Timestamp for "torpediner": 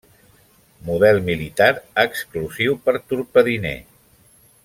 3.13-3.77